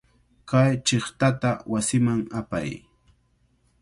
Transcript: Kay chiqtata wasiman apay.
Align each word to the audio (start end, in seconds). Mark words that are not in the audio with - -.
Kay 0.49 0.71
chiqtata 0.85 1.51
wasiman 1.71 2.21
apay. 2.39 2.69